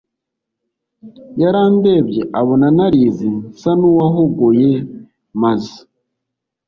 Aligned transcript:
yarandebye 1.41 2.21
abona 2.39 2.67
narize 2.77 3.27
nsa 3.39 3.71
nuwahogoye 3.79 4.71
maze 5.41 5.77